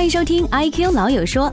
[0.00, 1.48] 欢迎收听《IQ 老友说》，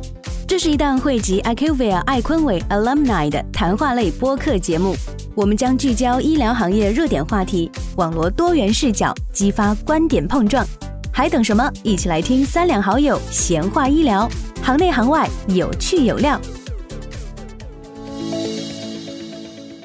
[0.48, 4.96] 这是一档汇集 IQVIA 艾坤伟 Alumni 的谈话类播客节目。
[5.36, 10.66] 我们将聚焦医疗行业热点话题，网罗多元视角，激发观点碰撞。
[11.12, 11.70] 还等什么？
[11.84, 14.30] 一起来听三两好友闲话医疗，
[14.64, 16.40] 行内行外有趣有料。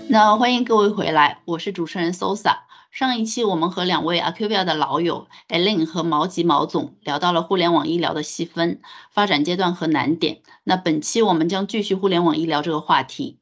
[0.07, 2.59] 那欢迎各位回来，我是主持人 Sosa。
[2.93, 10.43] 上一期我们和两位 Acuvia 的老友 Elaine 和毛吉毛总聊到了互联网医疗的细分、发展阶段和难点。
[10.63, 13.39] 那本期我们将继续互联网医疗这个话题。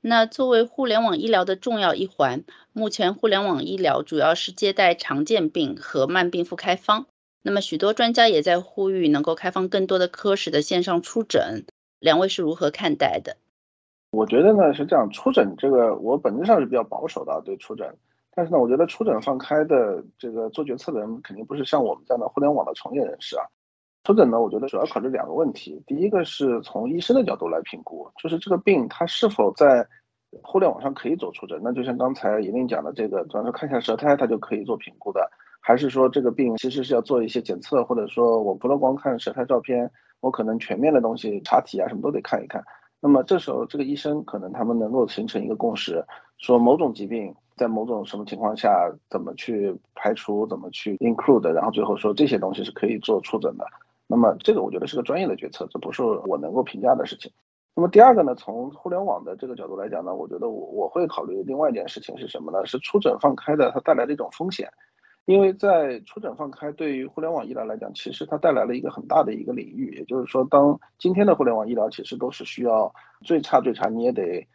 [0.00, 2.42] 那作为互联网医疗的重要一环，
[2.72, 7.06] 目前互联网医疗主要是接待常见病和慢病复开方。
[7.42, 11.64] 那么许多专家也在呼吁能够开放更多的科室的线上出诊，
[12.00, 13.36] 两位是如何看待的？
[14.10, 17.96] 我觉得呢是这样，出诊这个我本质上是比较保守的，对出诊。
[18.34, 23.44] 但是呢，我觉得出诊放开的这个做决策的人肯定不是像我们这样的互联网的从业人士啊。
[24.02, 25.82] 出诊呢，我觉得主要考虑两个问题。
[25.86, 29.86] 第一个是从医生的角度来评估，就是这个病它是否在
[30.42, 31.58] 互联网上可以做出诊。
[31.62, 35.26] 那就像刚才尹玲讲的，这个，主要是看一下舌苔，它就可以做评估的，
[35.60, 39.90] 还是说这个病其实是要做一些检测，或者说我不能光看舌苔照片，
[40.20, 42.62] 我可能全面的东西查体啊什么都得看一看。
[43.00, 46.04] 那么这时候这个医生可能他们能够形成一个共识，
[46.36, 53.66] 说某种疾病在某种什么情况下怎么去排除，怎么去 include，然后最后说这些东西是可以做出诊的。
[54.06, 57.32] 那么这个我觉得是个专业的决策，这不是我能够评价的事情。
[57.76, 62.64] 那么第二个呢，从互联网的这个角度来讲呢，我觉得我我会考虑另外一件事情是什么呢？
[62.66, 64.70] 是出诊放开的它带来的一种风险，
[65.24, 74.46] 因为在出诊放开对于互联网医疗来讲，其实它带来了一个很大的一个领域，也就是说，当今天的互联网医疗其实都是需要最差最差你也得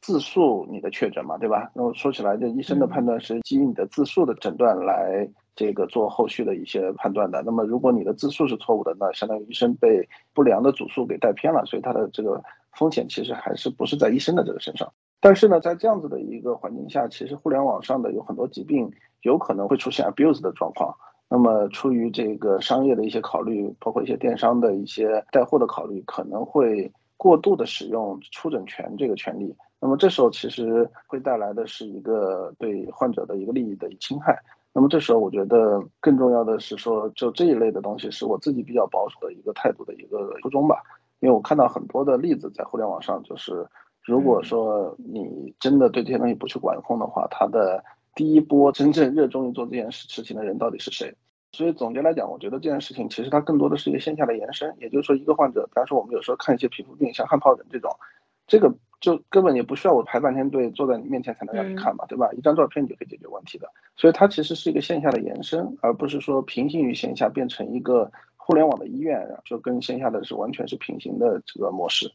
[0.00, 1.70] 自述你的确诊嘛，对吧？
[1.74, 5.28] 那么说起来，这医生的判断是基于你的自述的诊断来。
[5.58, 12.40] 这个做后续的一些判断的，那么如果你的自述是错误的，那相当于医生被不良的主诉给带偏了，所以他的这个
[12.74, 14.88] 风险其实还是不是在医生的这个身上。
[15.18, 18.88] 但是呢，在这样子的一个环境下，其实互联网上的有很多疾病
[19.22, 20.94] 有可能会出现 abuse 的状况。
[21.28, 29.52] 那么出于这个商业的一些考虑，包括一些电商的一些带货的考虑，可能会过度的使用出诊权这个权利。
[29.80, 34.36] 那么这时候其实会带来的是一个对患者的一个利益的侵害。
[34.72, 40.82] 那么这时候，我觉得更重要的是说，就这一类的东西是我自己比较保守的一个态度的一个初衷吧。
[41.20, 43.66] 因为我看到很多的例子在互联网上，就是
[44.04, 47.82] 如果说你真的对这些东西不去管控的话，它的
[48.14, 51.12] 第一波真正热衷于做这件事事情的人到底是谁？
[51.52, 54.72] 所以总结来讲，我觉得这件事情其实它更多的是一个线下的延伸。
[54.80, 57.90] 也就是说，一个患者，比方说我们有时候看一些皮肤病，像汗疱疹这种，
[58.46, 58.72] 这个。
[59.00, 62.28] 就根本也不需要我排半天队坐在你面前才能让你看嘛，对吧？
[62.32, 63.70] 一张照片你就可以解决问题的。
[63.96, 72.10] 所以它其实是一个线下的延伸，而不是说平行于线下变成一个互联网的医院，就跟线下的是完全是平行的这个模式。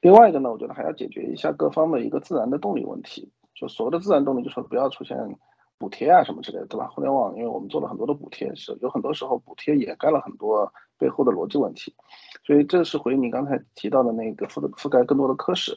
[0.00, 3.30] 另外一个呢，我觉得还要解决一下各方的一个自然的动力问题。
[3.54, 5.16] 就所谓的自然动力，就说不要出现
[5.78, 6.88] 补贴啊什么之类的，对吧？
[6.88, 11.92] 互联网因为我们做了很多的补贴，是有很多时候补贴掩盖了很多背后的逻辑问题。
[12.44, 15.76] 所以这是回应你刚才提到的那个覆覆盖更多的科室。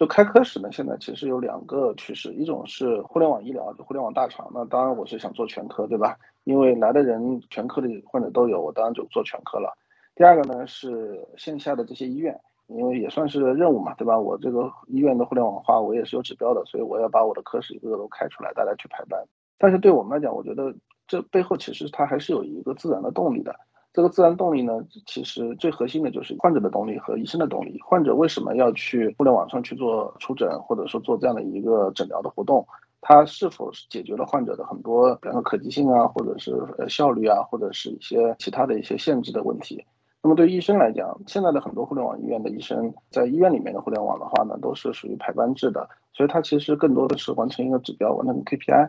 [0.00, 4.50] 就开科室呢，现在其实有两个趋势，一种是互联网医疗，就互联网大厂。
[4.54, 6.16] 那当然我是想做全科，对吧？
[6.44, 9.76] 因为来的人全科的患者都有，我当然就做全科了。
[10.14, 12.34] 第二个呢是线下的这些医院，
[12.68, 14.18] 因为也算是任务嘛，对吧？
[14.18, 19.22] 我这个医院的互联网化，我也是有指标的，所以我要把我的科室一个个都开出来，大家去排班。
[19.58, 20.74] 但是对我们来讲，我觉得
[21.06, 23.54] 这背后其实它还是有一个自然的动力的。
[23.92, 24.72] 这个自然动力呢，
[25.04, 27.76] 其实最核心的就是患者的动力和医生的动力。
[27.84, 32.64] 患者为什么要去互联网上去做出诊，或者说做这样的一个诊疗的活动？
[33.00, 39.84] 它是否是解决了患者的很多，比方说可及性啊，或者是呃效率啊，或者是一些其他的一些限制的问题？
[40.22, 48.88] 那么对医生来讲，现在的很多互联网医院的医生在医院里面的互联网的话呢，都是属于排班制的，所以它其实更多的是完成一个指标，完成 KPI。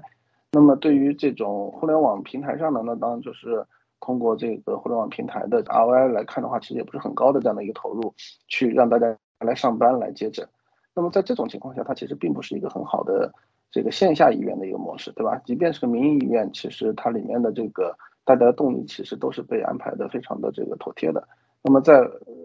[0.52, 3.66] 那么对于这种互联网平台上的，那当然就是。
[4.02, 8.14] 通过这个互联网平台的 ROI 来看的话，其实也不是很高的这样的一个投入，
[8.50, 10.46] 去让大家来上班来接诊。
[10.94, 13.34] 那么在这种情况下，它其实并不是一个很好的
[13.72, 15.40] 这个线下医院的一个模式，对吧？
[15.46, 17.96] 即便是个民营医院，其实它里面的这个
[18.26, 21.26] 大家的动力其实都是被安排的非常的这个妥帖的。
[21.62, 22.00] 那么在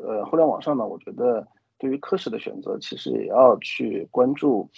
[0.05, 1.45] 呃互联网上呢，我觉得
[1.79, 4.69] 对于科室的选择，其实也要去关注。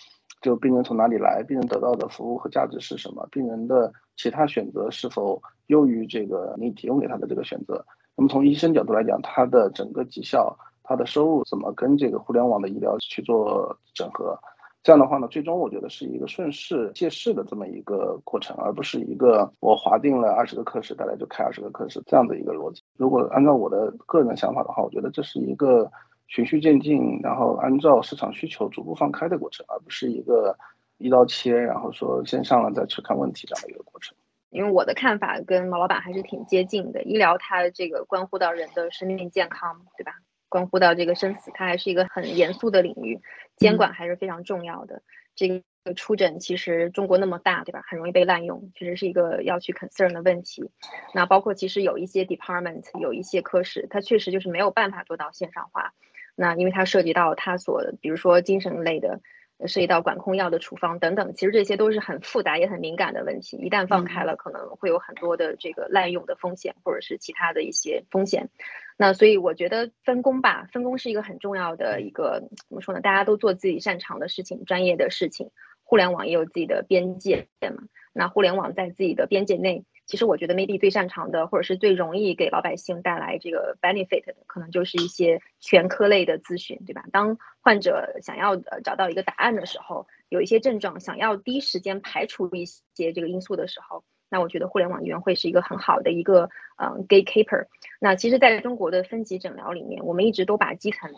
[0.40, 3.26] 就病人从哪里来，病人得到的服务和价值是什么？
[3.28, 7.82] 病人的其他选择是否优于这个你提供给他的这个选择？
[8.16, 14.38] 那么从医生角度来讲，他的整个绩效、他的收入怎么跟这个互联网的医疗去做整合？
[14.82, 22.82] 这样的话呢，最终我觉得是一个顺势借势的这么一个过程，而不是一个我划定了二十个课时，大家就开二十个课时这样的一个逻辑。
[22.96, 25.90] 如果按照我的个人想法的话，我觉得这是一个
[26.28, 30.56] 循序渐进，然后按照市场需求逐步放开的过程，而不是一个
[30.96, 34.16] 一刀切，然后说先上了再去看问题这样的一个过程。
[34.50, 40.12] 因为我的看法跟毛老板还是挺接近的，医疗它这个关乎到人的生命健康，对吧？
[40.48, 43.20] 关乎到这个生死，它还是一个很严肃的领域，
[43.56, 45.02] 监管还是非常重要的。
[45.34, 47.82] 这个出诊其实中国那么大，对吧？
[47.86, 50.70] 很容易被滥用，其实是一个要去 concern 的问题。
[51.14, 55.92] 那包括其实有一些 department，有一些科室，它确实就是没有办法做到线上化。
[56.34, 59.20] 那因为它涉及到它所，比如说精神类的。
[59.66, 63.56] 涉及到管控药的处方等等，其实这些都是很复杂也很敏感的问题。
[63.56, 68.48] 一旦放开了，可能会有很多的这个滥用的风险，或者是其他的一些风险。
[68.96, 73.00] 那所以我觉得分工吧，分工是一个很重要的一个怎么说呢？
[73.00, 75.50] 大家都做自己擅长的事情、专业的事情。
[75.82, 77.82] 互联网也有自己的边界嘛？
[78.12, 79.84] 那互联网在自己的边界内。
[80.08, 87.04] 其实我觉得 maybe 最擅长的，或者是最容易给老百姓带来这个 benefit 的，可能就是一些全科类的咨询，对吧？
[87.12, 97.66] 当患者想要呃找到一个答案的时候，有一些症状想要第一时间排除一些这个因素的时候，那我觉得互联网医院会是一个很好的一个嗯 gatekeeper。
[98.00, 101.12] 那其实在中国的分级诊疗里面，我们一直都把基层、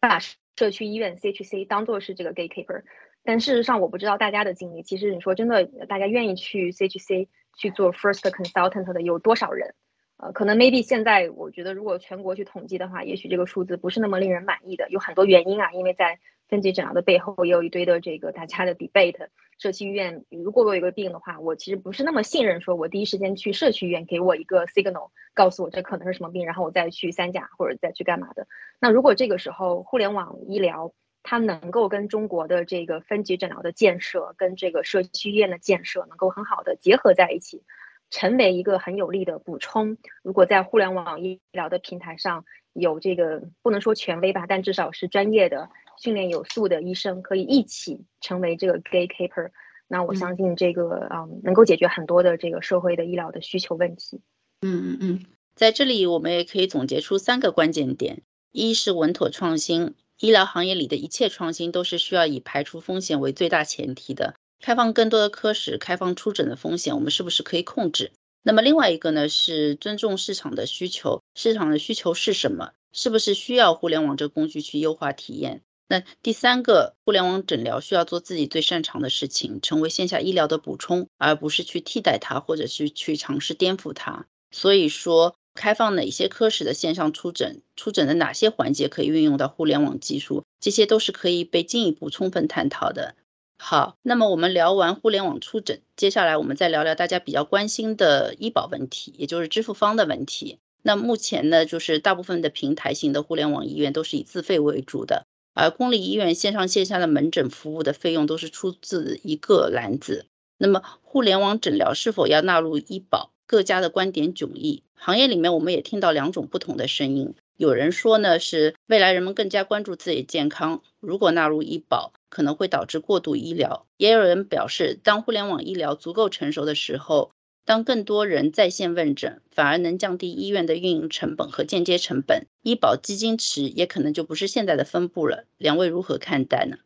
[0.00, 0.18] 把
[0.56, 2.84] 社区医院 CHC 当做是这个 gatekeeper。
[3.22, 4.82] 但事实上，我不知道大家的经历。
[4.82, 9.74] 其实你说真的，大家愿意去 CHC 去做 first consultant 的有多少人？
[10.16, 14.88] 呃，可能 maybe 现在我觉得，如果全国去统计的话，也许这个数字不是那么令人满意的。
[14.88, 19.28] 有很多原因啊，因为在分级诊疗的背后也有一堆的这个大家的 debate。
[19.58, 28.46] 社区医院如果我有个病的话，我其实不是那么信任，说我第一时间去社区医院给我一个 signal，告诉我这可能是什么病，然后我再去三甲或者再去干嘛的。
[28.80, 30.92] 那如果这个时候互联网医疗，
[31.24, 37.62] 它能够跟中国的这个分级诊疗的建设，跟这个社区医院的建设能够很好的结合在一起，
[38.10, 39.96] 成为一个很有力的补充。
[40.22, 42.44] 如果在互联网医疗的平台上
[42.74, 49.50] 有这个不能说权威吧，但至少是专业的、训练有素的医生可以一起成为这个 gatekeeper，
[49.88, 54.20] 那我相信这个嗯能够解决很多的这个社会的医疗的需求问题。
[54.60, 55.24] 嗯嗯嗯，
[55.54, 58.20] 在这里我们也可以总结出三个关键点：
[58.52, 59.94] 一是稳妥创新。
[60.20, 64.34] 医疗行业里的一切创新都是需要以排除风险为最大前提的。
[64.60, 68.12] 开放更多的科室，开放出诊的风险，我们是不是可以控制？
[68.42, 71.22] 那么另外一个呢，是尊重市场的需求。
[71.34, 72.70] 市场的需求是什么？
[72.92, 75.62] 是不是需要互联网这个工具去优化体验？
[75.88, 84.26] 那第三个，互联网诊疗需要做自己最擅长的事情，成为线下医疗的补充，而不是去替代它，或者是去尝试颠覆它。
[84.50, 85.36] 所以说。
[85.54, 87.62] 开放哪些科室的线上出诊？
[87.76, 90.44] 出诊的哪些环节可以运用到互联网技术？
[90.60, 93.14] 这些都是可以被进一步充分探讨的。
[93.56, 100.58] 好，那么我们聊完互联网出诊，接下来我们再聊聊大家比较关心的医保问题，也就是支付方的问题。
[100.82, 105.24] 那目前呢，就是大部分的平台型的互联网医院都是以自费为主的，
[105.54, 110.26] 而公立医院线上线下的门诊服务的费用都是出自一个篮子。
[110.58, 113.30] 那么，互联网诊疗是否要纳入医保？
[113.54, 117.34] 各家的观点迥异，行业里面我们也听到两种不同的声音。
[117.56, 123.86] 有人说呢，是未来人们更加关注自己健康，如果纳入医保，可能会导致过度医疗。
[123.96, 127.30] 也有人表示，当互联网医疗足够成熟的时候，
[127.64, 135.44] 当更多人在线问诊，反而能降低医院的运营成本和间接成本，医保基金池也可能就不是现在的分布了。
[135.58, 136.76] 两位如何看待呢？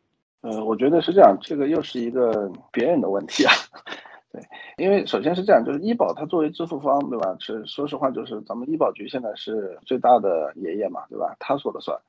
[0.41, 3.51] 呃，我觉得是这样，这个又是一个别人的问题啊。
[4.31, 4.41] 对，
[4.77, 7.35] 因为首先是这样，就是医保它作为支付方，对吧？
[7.39, 11.35] 是说实话，就是咱们医保局现在是最大的爷爷嘛，对吧？
[11.39, 11.99] 他说了算。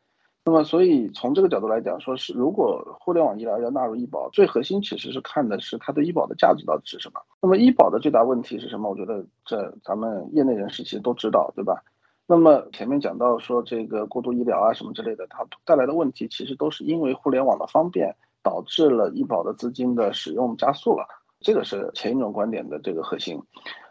[0.44, 7.20] 那么，所以从这个角度来讲，说是如果互联网医疗要纳入医保，最核心其实是看的是它对医保的价值到底是什么。
[7.40, 8.90] 那么医保的最大问题是什么？
[8.90, 11.82] 我觉得这咱们业内人士其实都知道，对吧？
[12.26, 21.06] 那么前面讲到说这个过度医疗啊什么之类的，它带来的问题其实都是因为互联网的方便导致了医保的资金的使用加速了。
[21.40, 23.40] 这个是前一种观点的这个核心，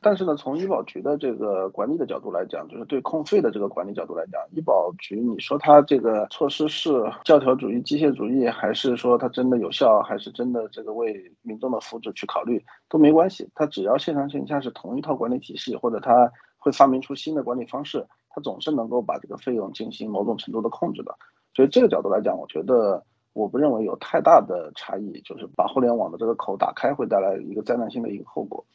[0.01, 6.91] 但是呢，从医保局的这个管理的角度来讲，就是对控费的这个管理角度来讲，医保局你说它这个措施是
[7.24, 21.15] 教条主义、机械主义，还是说它真的有效，还是真的这个为民众的福祉去考虑都没关系，它只要线上线下是同一套管理体系，或者它会发明出新的管理方式，它总是能够把这个费用进行某种程度的控制的。
[21.56, 23.03] 所以这个角度来讲，我觉得。
[23.34, 28.66] 我不认为有太大的差异，就是把互联网的这个口打开会带来一个灾难性的一个后果。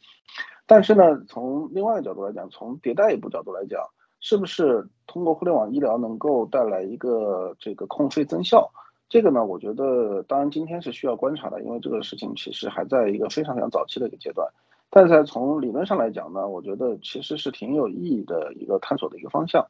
[0.65, 3.81] 但是呢，从另外一个角度来讲，从迭代一步角度来讲，
[4.19, 8.71] 是不是通过互联网医疗能够带来一个这个控费增效？
[9.07, 14.47] 这个呢，我觉得当然今天是需要观察的，因为这个事情其实还在一个非常非常早期的一个阶段。
[14.89, 19.63] 但是从理论上来讲呢，我觉得其实是挺有意义的一个探索的一个方向。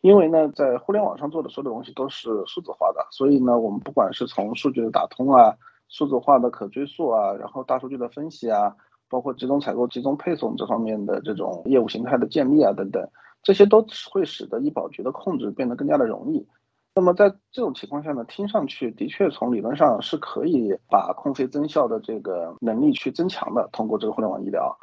[0.00, 5.52] 因为呢，在互联网上做的所有的东西都是数字化的，所以呢，我们不管是从数据的打通啊、
[5.88, 8.74] 数字化的可追溯啊，然后大数据的分析啊，
[9.08, 13.08] 包括集中采购、集中配送这方面的这种业务形态的建立啊等等，
[13.42, 16.46] 这些都会使得医保局的控制变得更加的容易。
[16.94, 24.76] 那么在这种情况下呢，听上去的确从理论上是可以把控费增效的这个能力去增强的，通过这个互联网医疗，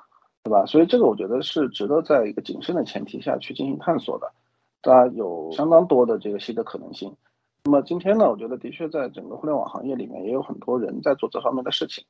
[0.44, 0.66] 对吧？
[0.66, 4.32] 所以这个我觉得是值得在一个谨慎的前提下去进行探索的。
[4.86, 7.14] 它有相当多的这个新的可能性。
[7.64, 12.04] 那么今天呢，我觉得的确在整个互联网行业里面也有很多人在做这方面的事情。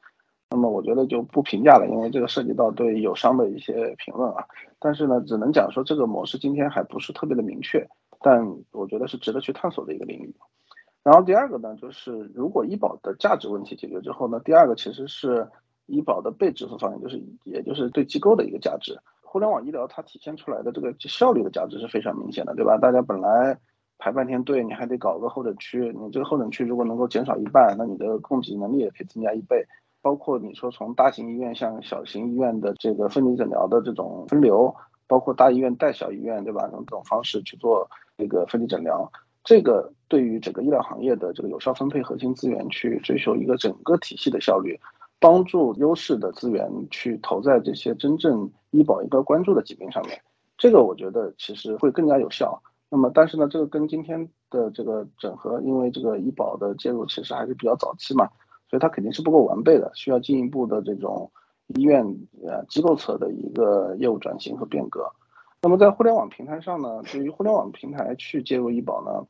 [0.49, 4.45] 那么我觉得就不评价了，因为这个涉及到对友商的一些评论啊。
[4.79, 7.87] 但是呢，只能讲说这个模式今天还不是特别的明确，
[8.21, 10.35] 但我觉得是值得去探索的一个领域。
[11.03, 15.47] 然后第二个呢，就是如果医保的价值问题解决之后呢，第二个其实是
[15.85, 18.99] 医保的被支付方面，就是也就是对机构的一个价值。
[19.35, 22.77] 互联网医疗它体现出来的这个效率的价值是非常明显的，对吧？
[22.77, 23.59] 大家本来
[23.97, 29.61] 排半天队，你还得搞个候诊区，你这个候诊区如果能够减少一半，那你的供给能力也可以增加一倍。
[30.01, 34.73] 包括你说从大型医院向小型医院的这个分离诊疗的这种分流，
[35.05, 36.69] 包括大医院带小医院，对吧？
[36.71, 37.85] 用这种方式去做
[38.17, 39.11] 这个分离诊疗，
[39.43, 44.79] 这个对于整个医疗行业的这个有效分配核心资源，去追求一个整个体系的效率。
[45.17, 50.21] 帮助优势的资源去投在这些真正医保应该关注的疾病上面，
[50.57, 52.61] 这个我觉得其实会更加有效。
[52.89, 58.29] 那么，但是呢，这个跟今天的这个整合，因为这个医保的介入其实还是比较早期嘛，
[58.69, 61.29] 所以它肯定是不够完备的，需要进一步的这种
[61.75, 62.05] 医院
[62.45, 65.09] 呃机构侧的一个业务转型和变革。
[65.61, 69.25] 那么在互联网平台上呢，对于互联网平台去介入医保呢，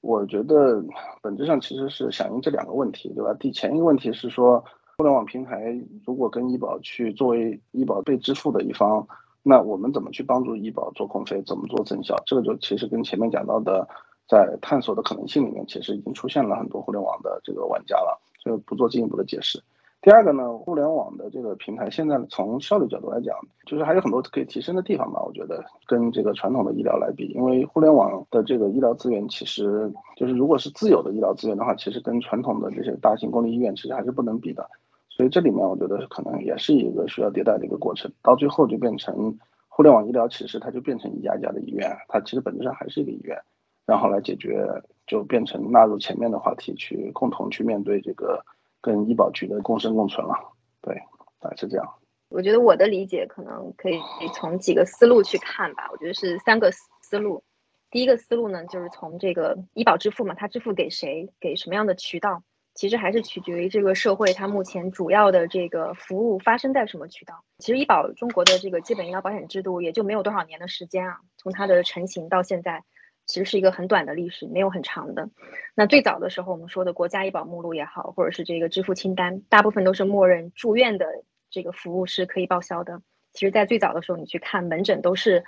[0.00, 0.82] 我觉得
[1.20, 3.34] 本质上其实是响应这两个问题，对吧？
[3.38, 4.64] 第前一个问题是说。
[4.96, 9.06] 互联网平台如果跟医保去作为医保被支付的一方，
[9.42, 12.16] 那我们怎么去帮助医保做控费，怎么做增效？
[12.26, 13.86] 这个就其实跟前面讲到的，
[14.28, 19.60] 在探索的可能性里面，其实已经出现了很多互联网的这个玩家了，就不做进一步的解释。
[20.00, 23.34] 第二个呢，互联网的这个平台现在从效率角度来讲，
[23.64, 25.22] 就是还有很多可以提升的地方吧。
[25.24, 34.68] 我觉得跟这个传统的医疗来比，因为互联网的这个医疗资源，其实就是如果是自有的医疗资源的话，其实跟传统的这些大型公立医院其实还是不能比的。
[35.16, 43.40] 所以这里面我觉得可能也是一个需要迭代的一个过程，到最后就变成互联网医疗，其实它就变成一家一家的医院，它其实本质上还是一个医院，
[43.86, 44.66] 然后来解决，
[45.06, 48.44] 就变成纳入前面的话题去共同去面对这个
[48.80, 50.34] 跟医保局的共生共存了。
[50.82, 50.96] 对，
[51.38, 51.88] 大概是这样。
[52.28, 54.00] 我觉得我的理解可能可以
[54.34, 57.44] 从几个思路去看吧，我觉得是三个思路。
[57.92, 62.42] 第一个思路呢，就是从这个医保支付嘛，它支付给谁，给什么样的渠道？
[62.74, 67.44] 其实还是取决于这个社会它目前主要的这个服务发生在什么渠道。
[67.58, 72.82] 其实医保中国的这个基本医疗保险制度也就没有多少年的时间啊，从它的成型到现在，
[73.26, 75.30] 其实是一个很短的历史，没有很长的。
[75.76, 81.06] 那最早的时候我们说的国家医保目录也好，或者是这个支付清单，大部分都是默认住院的
[81.50, 83.00] 这个服务是可以报销的。
[83.32, 85.44] 其实，在最早的时候你去看门诊都是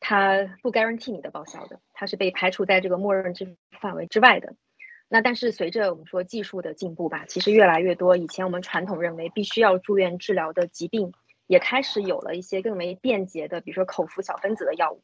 [0.00, 4.54] 它不 guarantee 你的报销的，它是被排除在这个默认支付范围之外的。
[5.08, 11.12] 那但是随着我们说技术的进步吧，其实越来越多以前我们传统认为必须要住院治疗的疾病，
[11.46, 15.02] 也开始有了一些更为便捷的，比如说口服小分子的药物。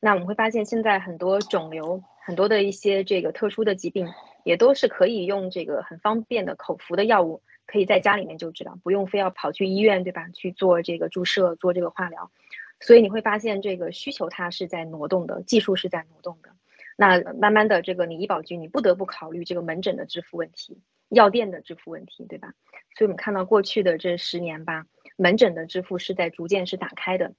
[0.00, 4.08] 那我们会发现现在很多肿瘤，很多的一些这个特殊的疾病，
[4.42, 10.28] 也都是可以用这个很方便的口服的药物，可以在家里面就治疗，不用非要跑去医院，对吧？
[10.30, 12.32] 去做这个注射，做这个化疗。
[12.80, 16.48] 所以你会发现这个需求它是在挪动的，技术是在挪动的。
[16.96, 22.54] 那慢慢的，这个你医保局你不得不考虑这个门诊的支付问题，药店的支付问题，对吧？
[22.96, 27.32] 所以我们看到过去的这十年吧，门诊的支付是在逐渐是打开的，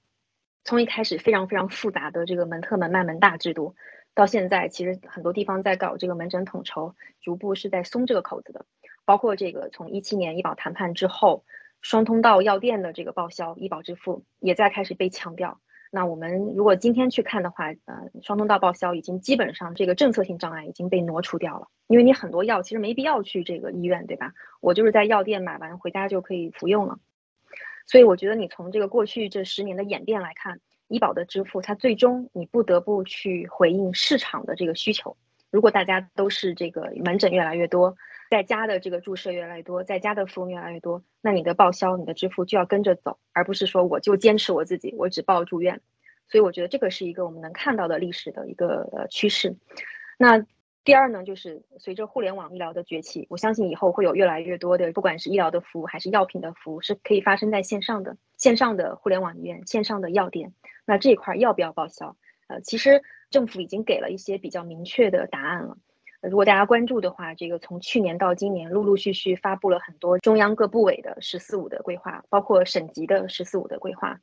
[0.64, 3.76] 从一开始非常非常复杂的这个门特门慢门大制度，
[4.14, 8.66] 到现在其实很多地方在搞这个门诊统筹，逐步是在松这个口子的，
[9.04, 11.44] 包括这个从一七年医保谈判之后，
[11.80, 15.60] 双通道药店的这个报销医保支付也在开始被强调。
[15.94, 24.32] 那我们如果今天去看的话，呃，双通道报销已经基本上这个政策性障碍已经被挪除掉了，因为你很多药其实没必要去这个医院，对吧？
[24.60, 26.98] 我就是在药店买完回家就可以服用了。
[27.86, 30.58] 所以我觉得你从这个过去这十年的演变来看，
[30.88, 35.16] 医保的支付它最终你不得不去回应市场的这个需求。
[35.52, 37.94] 如果大家都是这个门诊越来越多，
[38.34, 45.80] 在家的这个注射越来越多，在家的服务越来越多，那你的报销、你的支付就要跟着走，而不是说我就坚持我自己，我只报住院。
[46.26, 49.54] 所以我觉得这个是一个我们能看到的历史的一个呃趋势。
[50.18, 50.44] 那
[50.82, 58.16] 第二呢，就是随着互联网医疗的崛起，我相信以后会有越来越多的，不管是医疗的服务还是药品的服务，是可以发生在线上的。
[58.36, 60.52] 线上的互联网医院、线上的药店，
[60.84, 62.16] 那这一块要不要报销？
[62.48, 63.00] 呃，其实
[63.30, 65.78] 政府已经给了一些比较明确的答案了。
[66.30, 74.20] 如果大家关注的话，这个从去年到今年，陆陆续续发布了很多中央各部委的“十四五”的规划，包括省级的“十四五”的规划。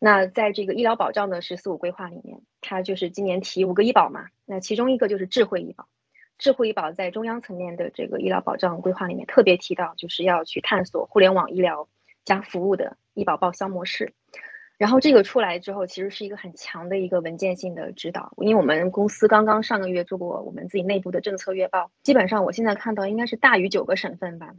[0.00, 4.26] 那在这个医疗保障的“十四五”规划里面，它就是今年提五个医保嘛。
[4.46, 5.86] 那其中一个就是智慧医保。
[6.38, 11.88] 智慧医保在中央层面的这个医疗保障规划里面特别提到，就是要去探索互联网医疗
[12.24, 14.12] 加服务的医保报销模式。
[14.78, 18.32] 然后这个出来之后，其实是一个很强的一个文件性的指导。
[18.36, 24.54] 因为我们公司刚刚上个月做过我们自己内部的政策月报，基本上我现在看到应该是大于九个省份吧，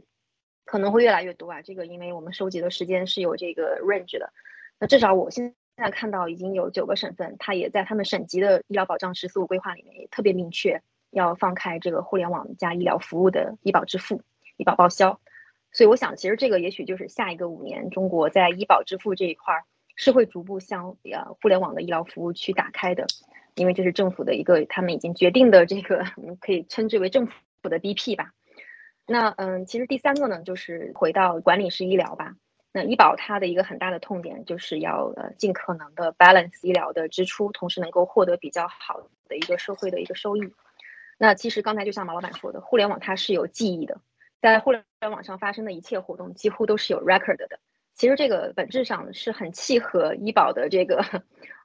[0.66, 1.62] 可能会越来越多啊。
[1.62, 4.30] 这个因为我们收集的时间是有这个 range 的。
[4.78, 14.20] 那至少我现在看到已经有九个省份，它也在他们省级的医疗保障“十四五”规划里面也特别明确，要放开这个互联网加医疗服务的医保支付、
[14.58, 15.18] 医保报销。
[15.72, 19.64] 所以我想，其实这个也许就是下一个五年中国在医保支付这一块儿
[20.02, 23.06] 是会逐步向呃互联网的医疗服务去打开的，
[23.54, 28.32] 因为这是政府的一个他们已经决定的这个，我 们可以称之为政府的 BP 吧。
[29.06, 32.34] 那嗯，其实第三个呢，就是回到管理式医疗吧。
[32.72, 40.54] 那医保它的一个很大的痛点就是要呃尽可能的 balance 医疗的支出，同时能够获得比较好的一个社会的一个收益。
[41.18, 44.00] 那其实刚才就像马老板说的，互联网它是有记忆的，
[44.40, 47.60] 在互联网上发生的一切活动几乎都是有 record 的。
[48.00, 51.04] 其实这个本质上是很契合医保的这个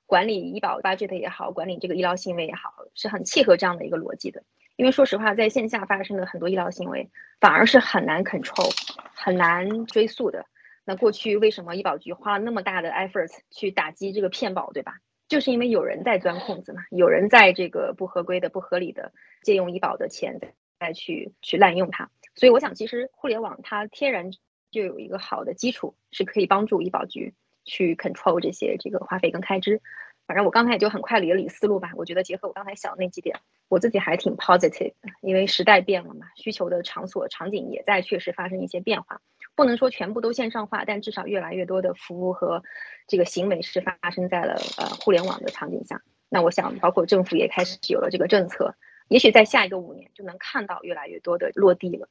[0.06, 4.44] 管理医保 budget 也好，管理这个医疗行为也好，是很契合这样的一个逻辑的。
[4.76, 8.70] 因为说实话，在线下发生的很多医疗行为反而是很难 control、
[9.16, 10.46] 很难追溯的。
[10.84, 14.96] 那过去为什么医保局花了那么大的 effort 去打击这个骗保，对吧？
[15.30, 20.42] 就是因为有人在钻空子嘛，有人在这个不合规的、不合理的借用医保的钱
[20.82, 22.10] 再去去滥用它。
[22.34, 24.32] 所以我想，其实互联网它天然
[24.76, 29.82] 就有一个好的基础，是可以帮助医保局去 control 这些这个花费跟开支。
[30.28, 31.92] 反正我刚才也就很快理了理思路吧。
[31.96, 33.40] 我觉得结合我刚才想的那几点，
[33.70, 39.22] 我自己还挺 positive 的，因为时代变了嘛，需求的场所场景也在确实发生一些变化。
[39.56, 42.62] 不能说全部都线上化，但至少越来越多的服务和
[43.08, 46.02] 这个行为是发生在了呃互联网的场景下。
[46.28, 48.76] 那我想，包括政府也开始有了这个政策，
[49.08, 52.10] 也许在下一个五年就能看到越来越多的落地了。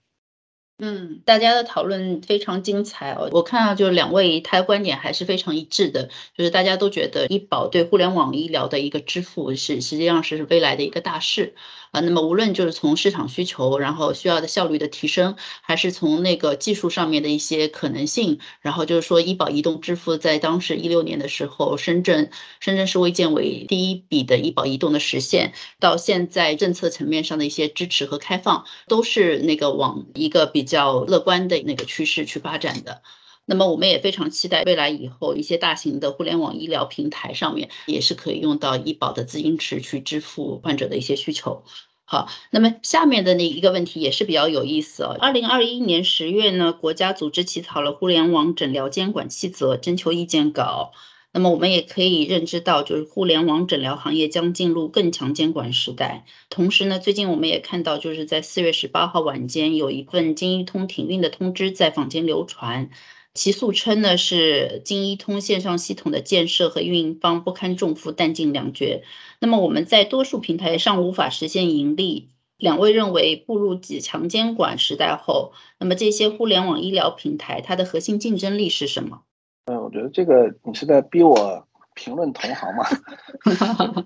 [0.87, 3.31] 嗯，大家的讨论非常精彩哦。
[3.33, 11.55] 我看到就是两位他的观点还是非常一致的，就是大家都觉得医保对互联网医疗的一个支付是实际上是未来的一个大势
[11.95, 12.01] 啊。
[12.01, 30.65] 那么无论就是从市场需求，然后需要的效率的提升，还是从那个技术上面的一些可能性，然后就是说医保移动支付在当时一六年的时候，深圳深圳市卫健委第一笔的医保移动的实现，到现在政策层面上的一些支持和开放，都是那个往一个比。
[30.65, 33.03] 较乐观的那个趋势去发展的，
[33.47, 41.63] 那么我们也非常期待未来以后一些大型的互联网医疗平台上面也是可以用到医保的资金池去支付患者的一些需求。
[42.07, 45.17] 好，那么下面的那一个问题也是比较有意思哦。
[45.19, 50.93] 二零二一年十月呢，国家组织起草了互联网诊疗监管细则征求意见稿。
[51.33, 56.27] 那么我们也可以认知到，就是互联网诊疗行业将进入更强监管时代。
[56.49, 62.91] 同时呢，最近我们也看到，就是在四月十八号晚间，有一份京医通停运的通知在坊间流传，
[63.35, 69.03] 其诉称呢是京一通线上系统的建设和运营方不堪重负，弹尽粮绝。
[69.41, 72.31] 那么我们在多数平台上无法实现盈利。
[72.57, 79.23] 两位认为，步入几强监管时代后，那么这些互联网医疗平台它的核心竞争力是什么？
[79.67, 82.87] 嗯，我觉得这个你是在逼我评论同行嘛，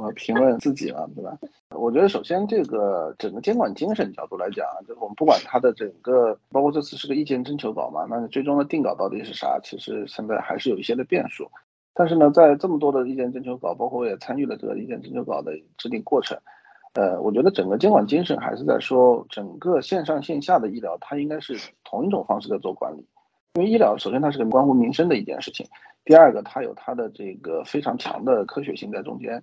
[0.00, 1.36] 么评论自己了，对吧？
[1.70, 9.58] 我觉得首先这个整个监管精神角度来讲，就是我们不管它的整个，包括这次是个意见征求稿嘛，那最终的定稿到底是啥？
[9.62, 11.50] 其实现在还是有一些的变数。
[11.92, 16.38] 但是呢，在这么多的意见征求稿，包括我也参与了这个意见征求稿的制定过程，
[16.92, 23.06] 呃，我觉得整个监管精神还是在说，整个线上线下的医疗，它应该是同一种方式在做管理。
[23.56, 25.66] 因为医疗首先它是个关乎民生的一件事情，
[26.04, 29.42] 第二个它有它的这个非常强的科学性在中间，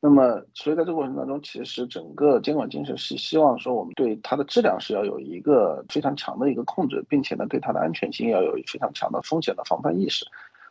[0.00, 10.24] 那么所以在这个过程当中，其实整个监管精神是希望说我们对它的质量是要有一个非常强的一个控制，并且呢对它的安全性要有非常强的风险的防范意识，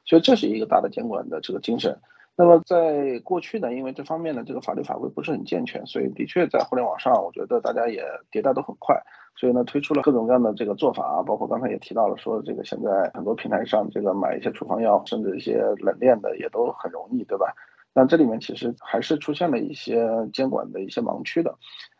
[0.05, 1.93] 所以这是一个大的监管的这个精神。
[2.37, 8.95] 那么在过去呢，因为这方面的这个法律法规不是很健全，所以的确在互联网上，我觉得大家也迭代都很快。
[9.35, 17.51] 所以呢，推出了各种各样的这个做法啊，包括刚才也提到了，说这个现在很多平台上这个买一些处方药，甚至一些冷链的也都很容易，对吧？
[17.93, 21.55] 那这里面其实还是出现了一些监管的一些盲区的。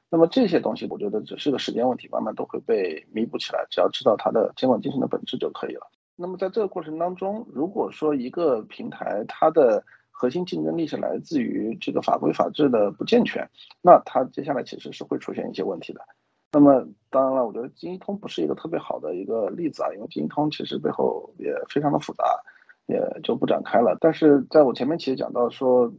[0.10, 3.66] 那么这些东西，我觉得只是个时间问题，慢慢都会被弥补起来。
[3.72, 5.82] 只要知道它的监管精神的本质就可以了。
[6.16, 9.84] 那么在这个过程当中，如果说一个平台它的
[10.20, 13.48] 核心竞争力是来自于这个法规法制的不健全，
[13.84, 16.02] 那它接下来其实是会出现一些问题的。
[16.52, 22.24] 那么当然了，我觉得金一通不是一个特别好的一个例子啊，因为金一通其实背后也非常的复杂，
[22.88, 23.96] 也就不展开了。
[24.02, 25.94] 但是在我前面其实讲到说。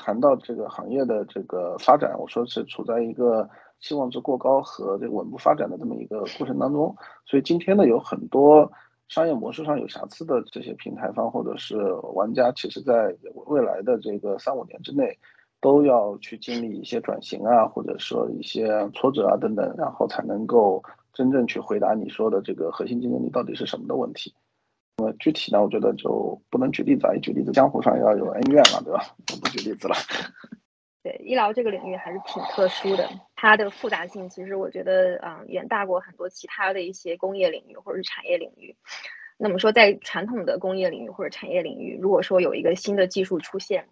[0.00, 3.50] 谈到这个行业的这个发展，我说是处在一个
[3.80, 6.94] 期望值过高和这个稳步发展的这么一个过程当中，
[7.26, 8.70] 所以今天呢，有很多
[9.08, 11.76] 商业模式上有瑕疵的这些平台方或者是
[12.14, 13.14] 玩家，其实在
[13.46, 15.18] 未来的这个三五年之内，
[15.60, 20.82] 都要去经历一些转型啊，或者说一些挫折啊等等，然后才能够
[21.14, 24.34] 真正去回答你说的这个核心竞争力到底是什么的问题。
[24.98, 29.00] 那么具体呢，我觉得就不能举例子啊，一举例子江湖上要有恩怨了，对吧？
[29.40, 29.94] 不举例子了。
[31.02, 38.76] 对，医疗这个领域还是挺特殊的，它的复杂性其实我觉得嗯，远大过很多其他的一些工业领域或者是产业领域。
[39.36, 43.88] 那么说，在传统的工业领域或者产业领域，如果说有一个新的技术出现，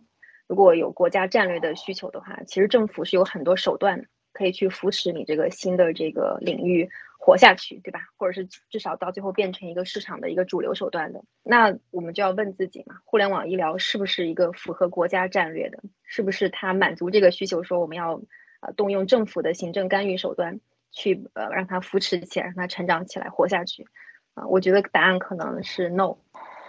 [0.46, 6.88] 如果有国家战略的需求的话，其实政府是有很多手段可以去扶持你这个新的这个领域。
[7.18, 8.00] 活下去，对吧？
[8.16, 15.82] 或者是至少到最后变成一个市场的一个主流手段的，那我们就要问自己嘛：互联网医疗是不是一个符合国家战略的？
[16.06, 17.62] 是不是它满足这个需求？
[17.62, 18.22] 说我们要
[18.60, 23.86] 呃动用政府的行政干预手段去呃让它扶持起来，让它成长起来，活下去？
[24.34, 26.16] 啊，我觉得答案可能是 no，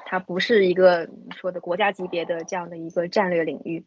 [0.06, 3.86] 它不是一个说的国家级别的这样的一个战略领域。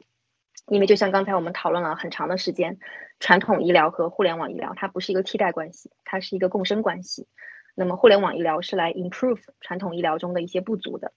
[0.67, 2.79] 因为就像刚才我们讨论了很长的时间，
[3.19, 7.27] 传统医疗和互联网医疗它不是一个替代关系，它是一个共生关系。
[7.75, 11.13] 那么互联网医疗是来 improve 传统医疗中的一些不足的。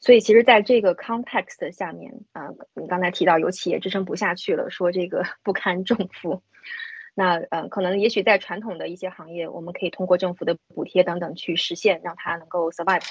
[0.00, 6.42] 所以其实在这个 context 下面，啊，你刚才提到有企业支撑不下去了，说这个不堪重负。
[7.14, 13.02] 那呃，可能也许在传统的一些行业，我们可以通过政府的补贴等等去实现，让它能够 survive。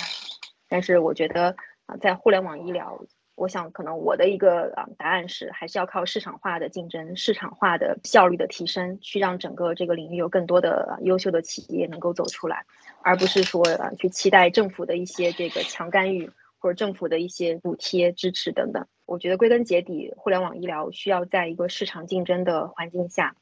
[0.70, 3.04] 但是我觉得啊，在互联网医疗。
[3.38, 12.64] 我想，可能我的一个啊答案是，还是要靠市场化的竞争、市场化的效率的提升，去让整个这个领域有更多的优秀的企业能够走出来，
[13.02, 16.32] 而不是说啊去期待政府的一些这个强干预
[16.66, 18.88] 或者政府的一些补贴支持等等。
[19.06, 23.36] 我觉得归根结底，互联网医疗需要在一个市场竞争的环境下，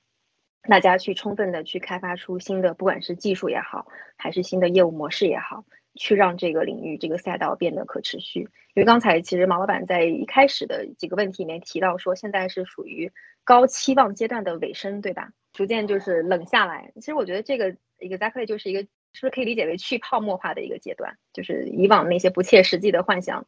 [0.63, 5.63] 大家去充分的去开发出新的，不管是技术也好，还是新的业务模式也好。
[5.95, 8.41] 去让这个领域、这个赛道变得可持续。
[8.73, 13.09] 因为刚才其实毛老板在一开始的几个问题里面提到说，现在是属于
[13.45, 15.29] 高期望阶段的尾声，对吧？
[15.53, 16.91] 逐渐就是冷下来。
[16.95, 21.17] 其实我觉得这个 exactly 就是一个，是不是可以理解为去泡沫化的一个阶段？
[21.31, 23.45] 就是以往那些不切实际的幻想。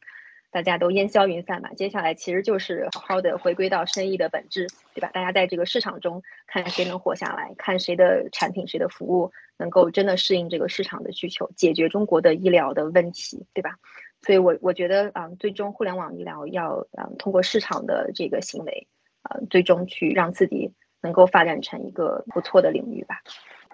[0.52, 5.10] 大家都烟消云散吧，接下来其实就是好好的回归到生意的本质，对吧？
[5.12, 13.76] 大家在这个市场中看谁能活下来，看谁的产品、谁的服务能够真的适应这个市场的需求，解决中国的医疗的问题，对吧？
[14.22, 18.88] 所以，我我觉得啊，最终互联网医疗要嗯通过市场的这个行为，
[19.24, 23.22] 啊，最终去让自己能够发展成一个不错的领域吧。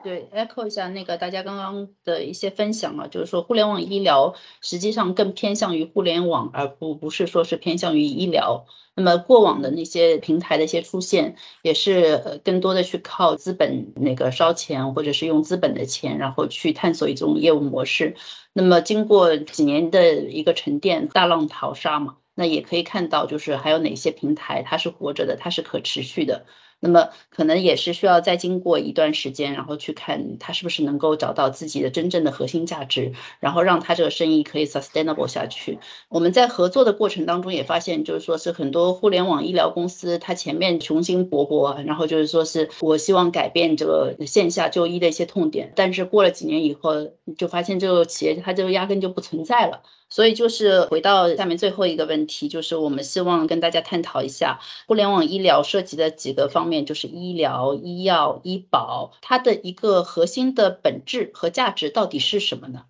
[0.04, 8.66] 对，echo 一下那个大家刚刚的一些分享啊，就是说互联网医疗实际上更偏向于互联网，而不不是说是偏向于医疗。
[8.94, 18.16] 那么过往的那些平台的一些出现，也是呃更多的去靠资本那个烧钱，或者是用资本的钱，然后去探索一种业务模式。
[18.54, 26.46] 那么经过几年的一个沉淀，大浪淘沙嘛，那也可以看到就是还有哪些平台它是活着的，它是可持续的。
[26.82, 35.78] 那么可能也是需要再经过一段时间，然后去看他是不是能够找到自己的真正的核心价值，然后让他这个生意可以 sustainable 下去。
[36.10, 46.94] 我们在合作的过程当中也发现，就是说是很多互联网医疗公司，它前面雄心勃勃，然后就是说是我希望改变这个线下就医的一些痛点，但是过了几年以后，
[47.38, 49.84] 就发现这个企业它就压根就不存在了。
[50.12, 62.84] 所以就是回到下面最后一个问题，就是我们希望跟大家探讨一下互联网医疗涉及的几个方面，就是医疗、医药、医保，它的一个核心的本质和价值到底是什么呢？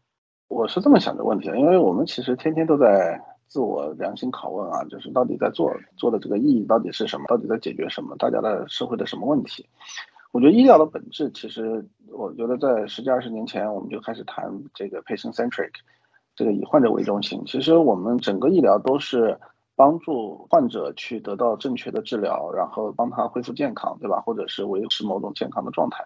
[0.47, 9.65] 我是这么想的问题啊，因为我们其实天天都在自我良心拷问啊，就是到底在做做的这个意义到底是什么，到底在解决什么，大家的社会的什么问题？
[10.31, 15.69] 我觉得医疗的本质，其实我觉得在十几二十年前我们就开始谈这个 patient centric。
[16.41, 19.39] 这个以患者为中心，其实我们整个医疗都是
[19.75, 24.19] 帮助患者去得到正确的治疗，然后帮他恢复健康，对吧？
[24.21, 26.03] 或者是维持某种健康的状态。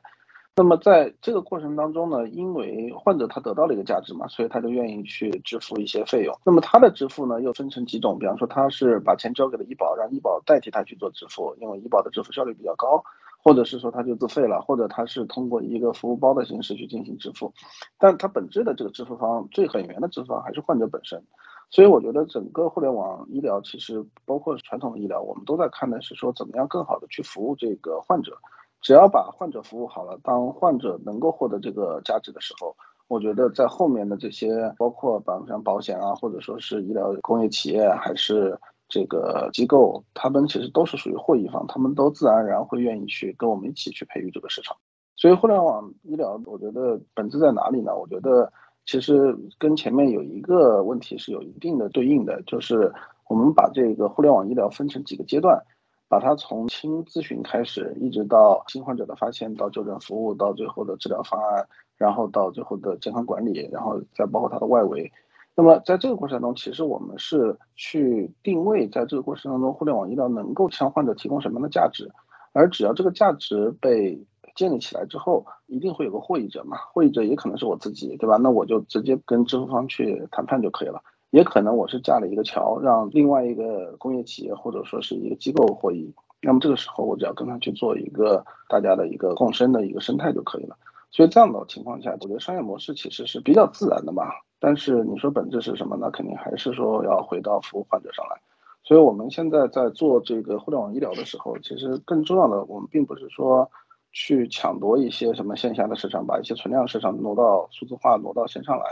[0.58, 6.38] 那么在这个过程当中呢，因为患者他得到了一个价值嘛，所以他就愿意去支付一些费用。
[6.43, 13.02] 那么他的支付呢，又分成几种，比方说他是把钱交给了医保，让医保代替他去做支付，因为医保的支付效率比较高。
[13.45, 17.53] 或者是说他就自费了，或者他是通过一个服务包的形式去进行支付，
[17.99, 21.23] 但它本质的这个支付方最很源的支付方还是患者本身。
[21.69, 28.36] 所以我觉得整个互联网医疗其实包括传统的医疗，我们都在看的是说怎么样更好的去服务这个患者。
[28.81, 32.75] 只要把患者服务好了，当患者能够获得这个价值的时候，
[33.08, 38.58] 我觉得在后面的这些包括比方像保险啊，或者说是医疗工业企业还是
[38.95, 44.77] 这个机构，他们其实都是属于获益方，他们都自然而然会愿意去跟我们一起去培育这个市场。
[45.15, 47.95] 所以互联网医疗，我觉得本质在哪里呢？
[47.95, 48.51] 我觉得。
[48.88, 52.93] 其实跟前面有一个问题是有一定的对应的，就是
[53.27, 55.60] 我们把这个互联网医疗分成几个阶段，
[56.08, 65.12] 把它从轻咨询开始，一直到新患者的发现，到就诊服务，到最后的治疗方案，然后到最后的健康管理，然后再包括它的外围。
[65.56, 72.10] 那么在这个过程中，其实我们是去定位，在这个过程当中，互联网医疗能够向患者提供什么样的价值，
[72.54, 74.26] 而只要这个价值被。
[74.56, 76.78] 建立起来之后，一定会有个获益者嘛？
[76.94, 78.38] 获益者也可能是我自己，对吧？
[78.38, 81.02] 那我就直接跟支付方去谈判就可以了。
[81.32, 86.10] 也可能我是架了一个桥，让另外一个工业企业或者说是一个机构获益。
[86.41, 90.78] 那么这个时候，我只要跟他去做一个大家的一个共生的一个生态就可以了。
[91.12, 94.24] 所以这样的情况下，我觉得商业模式其实是比较自然的嘛。
[94.60, 96.10] 但是你说本质是什么呢？
[96.12, 98.41] 肯定还是说要回到服务患者上来。
[98.84, 103.70] 所以我们现在在做这个互联网医疗的时候，其实更重要的，我们并不是说。
[104.18, 108.86] 去抢夺一些什么线下的市场，把一些存量市场挪到数字化，挪到线上来，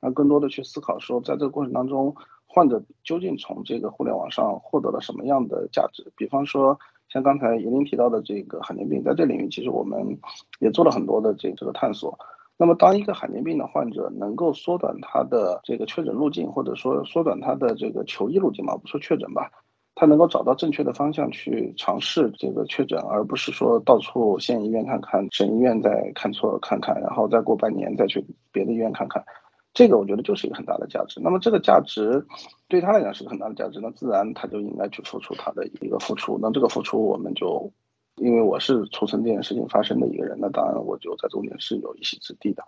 [0.00, 2.14] 那更多的去思考说，在这个过程当中，
[2.46, 6.10] 患者究竟从这个互联网上获得了什么样的价值？
[6.16, 6.78] 比方说，
[7.10, 10.18] 像刚才莹莹提到的这个罕见病，在这领域其实我们
[10.60, 12.18] 也做了很多的这这个探索。
[12.60, 19.50] 那么，当一个罕见病的患者能够缩短他的这个确诊路径，或者说缩短他的这个求医路径嘛，不说确诊吧。
[19.94, 29.24] 他能够找到正确的方向去尝试这个确诊，而不是说到处县医院看看，省医院再看错看看，然后再过半年再去别的医院看看，
[29.72, 31.18] 这个我觉得就是一个很大的价值。
[31.24, 32.22] 那么这个价值
[32.68, 36.38] 对他来讲是个很大的价值，那自然他就应该去付出他的一个付出。
[36.42, 37.72] 那这个付出我们就，
[38.20, 42.62] 因为我是促成这件事情发生的一个人，那当然我就在中间是有一席之地的。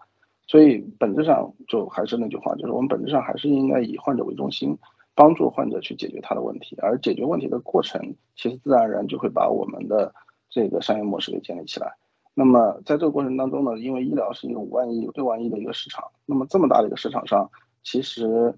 [0.47, 4.77] 所以本质上就还是那句话，就是我们本质上还是应该以患者为中心。
[5.15, 8.01] 帮助患者去解决他的问题，而解决问题的过程，
[8.35, 10.11] 其实自然而然就会把我们的
[10.49, 11.93] 这个商业模式给建立起来。
[12.33, 17.47] 那么在这个过程当中呢，因为医疗是一个五万亿、六万亿的一个市场，那么这么大的一个市场上，
[17.83, 18.55] 其实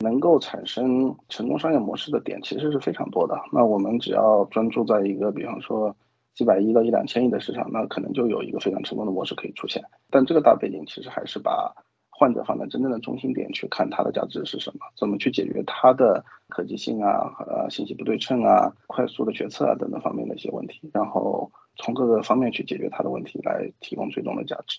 [0.00, 3.34] 能够产生成功商业模式的点其实是非常多的。
[3.50, 5.96] 那我们只要专注在一个，比方说
[6.34, 9.82] 几百亿到一两千亿的市场，那可能就有一个非常成功的模式可以出现。
[10.10, 11.74] 但这个大背景其实还是把。
[12.16, 24.78] 患者放在真正的中心点去看它的价值是什么，怎么去解决它的可及性啊、呃信息不对称啊、快速的决策啊等等方面的一些问题，然后从各个方面去解决它的问题，来提供最终的价值。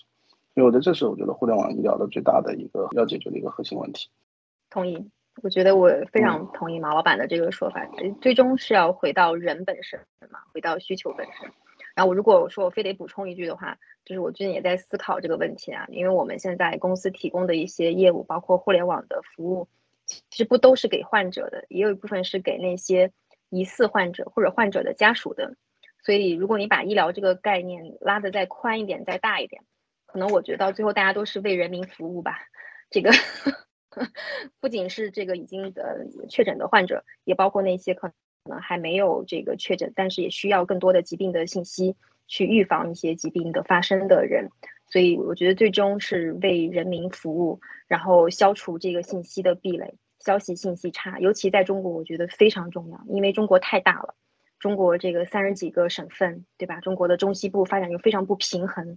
[0.54, 4.08] 所以我觉得这是我觉得互联网医疗的最大的一个要解决的一个核心问题。
[4.70, 5.10] 同意，
[5.42, 7.86] 我觉得我非常同意马老板的这个说法，
[8.20, 11.50] 最终是要回到人本身嘛，回到需求本身。
[11.94, 19.68] 然后我如果我说我非得补充一句的话，就是我最近也在思考这个问题啊，因为我们现在公司提供的一些业务，包括互联网的服务，
[20.06, 23.12] 其实不都是给患者的，也有一部分是给那些
[23.48, 25.54] 疑似患者或者患者的家属的。
[26.02, 29.62] 所以如果你把医疗这个概念拉得再宽一点、再大一点，
[30.06, 32.38] 可能我觉得到最后大家都是为人民服务吧。
[32.90, 33.10] 这个
[34.60, 38.14] 不仅是这个已经呃确诊的患者，也包括那些可能。
[38.46, 41.96] 可能还没有这个确诊，但是也需要更多的疾病的信息
[42.28, 44.50] 去预防一些疾病的发生的人，
[44.86, 54.14] 所以我觉得最终是为人民服务，然后消除这个信息的壁垒，消息信息差，尤其在中国，我觉得非常重要，因为中国太大了，
[54.60, 56.80] 中国这个三十几个省份，对吧？
[56.80, 58.96] 中国的中西部发展又非常不平衡，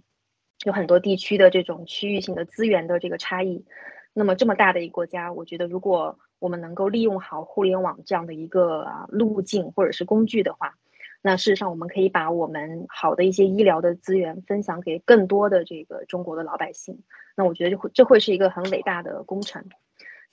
[0.64, 3.64] 有很多地区的这种区域性的资源的这个差异，
[4.12, 10.74] 那么这么大的一个国家，我觉得如果我们能够利用好互联网这样的一个啊路径或者是工具的话，
[11.22, 17.02] 那事实上我们可以把我们好的一些医疗的资源分享给更多的这个中国的老百姓。
[17.36, 19.64] 那我觉得这会这会是一个很伟大的工程。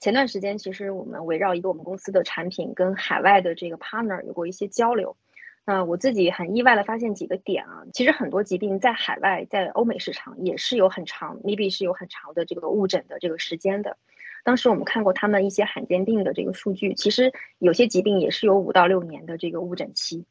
[0.00, 5.16] 前段时间其实我们围绕一个我们公司的产品跟海外的这个 partner 有过一些交流。
[5.68, 13.98] 那我自己很意外的发现几个点啊，其实很多疾病在海外在欧美市场也是有很长，maybe 是有很长的这个误诊的这个时间的。
[14.44, 20.24] 当时我们看过他们一些罕见病的这个数据，其实有些疾病也是有五到六年的这个误诊期，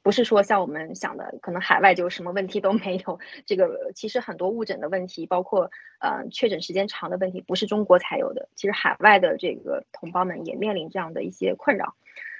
[0.00, 3.18] 不是说像我们想的，可能海外就什么问题都没有。
[3.46, 11.96] 这个其实很多误诊的问题，包括呃确诊时间长的问题，不是中国才有的，其实海外的这个同胞们也面临这样的一些困扰。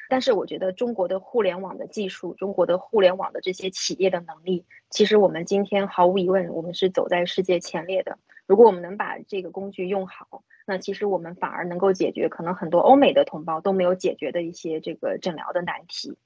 [0.08, 8.18] 但是我觉得中国的互联网的技术，中国的互联网的这些企业的能力，其实我们今天毫无疑问，我们是走在世界前列的。
[8.46, 16.18] 如果我们能把这个工具用好，那其实我们反而能够解决可能很多欧美的同胞都没有解决的一些这个诊疗的难题。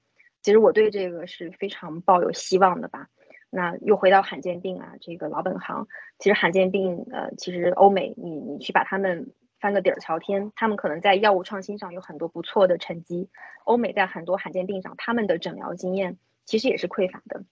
[0.43, 3.09] 其实我对这个是非常抱有希望的吧。
[3.51, 5.87] 那又回到罕见病啊，这个老本行。
[6.19, 13.29] 其实罕见病，呃，其实欧美你你去把他们翻个底儿朝天，他们可能在药物创新上有很多不错的成绩。
[13.65, 17.45] 欧美在很多罕见病上，他们的诊疗经验其实也是匮乏的。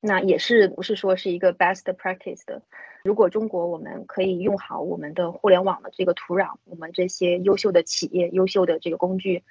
[0.00, 2.60] 那也是不是说是一个 best practice 的？
[3.04, 9.44] 如果中国我们可以用好我们的互联网的这个土壤，我们这些优秀的企业、优秀的这个工具，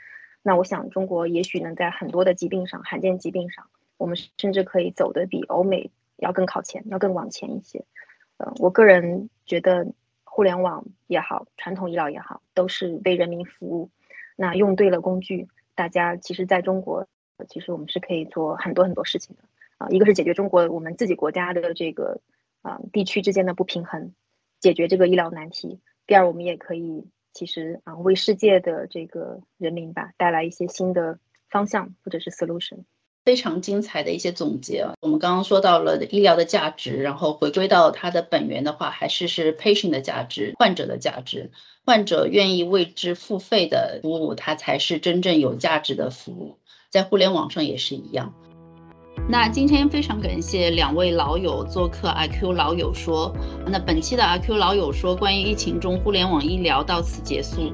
[0.44, 7.86] 那我想中国也许能在很多的疾病上、罕见疾病上，我们甚至可以走得比欧美要更靠前，要更往前一些。
[8.38, 9.88] 呃，我个人觉得
[10.34, 13.92] 互联网也好，传统医疗也好，都是为人民服务。
[14.36, 17.08] 那用对了工具，大家其实在中国，
[17.48, 19.44] 其实我们是可以做很多很多事情的
[19.78, 19.90] 啊。
[19.90, 22.20] 一个是解决中国我们自己国家的这个
[22.64, 24.12] 啊地区之间的不平衡，
[24.60, 25.80] 解决这个医疗难题。
[26.08, 32.80] 第二，我们也可以其实啊为世界的这个人民吧带来一些新的方向或者是 solution。
[33.26, 34.86] 非常精彩的一些总结。
[35.02, 41.52] 我们刚刚说到了医疗的价值，然后回归到它的本源的话，还是是 patient 的价值，患者的价值。
[41.86, 46.58] 患者愿意为之付费的服务，它才是真正有价值的服务。
[46.90, 48.34] 在互联网上也是一样。
[49.30, 53.34] 那今天非常感谢两位老友做客 IQ 老友说。
[53.66, 57.72] 那本期的 IQ 老友说关于疫情中互联网医疗到此结束。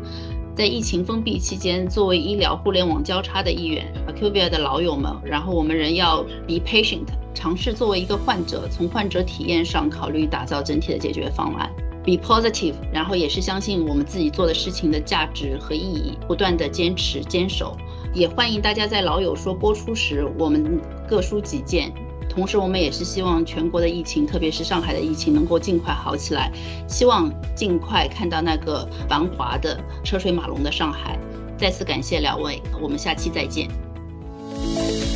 [0.60, 11.72] 在疫情封闭期间，作为医疗互联网交叉的一员，Acuvia 的老友们，然后我们仍要 be patient，尝试作为一个患者，从患者体验上考虑打造整体的解决方案
[12.04, 17.78] ，be positive，然后也是相信我们自己做的事情的价值和意义，不断的坚持坚守。
[18.14, 21.90] 也欢迎大家在老友说播出时，我们各抒己见。
[22.30, 26.52] 同时，我们也是希望全国的疫情，特别是上海的疫情，能够尽快好起来。
[26.88, 31.18] 希望尽快看到那个繁华的车水马龙的上海。
[31.58, 33.68] 再次感谢两位，我们下期再见。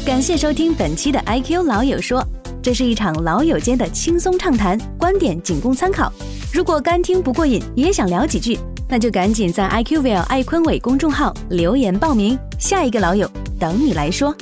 [0.05, 2.21] 感谢收听本期的 IQ 老友说，
[2.61, 6.11] 这是一场老友间的轻松畅谈，观点仅供参考。
[6.51, 8.59] 如果干听不过瘾，也想聊几句。
[8.89, 14.35] 那就赶紧在 IQVIA 爱坤伟公众号留言报名，下一个老友等你来说。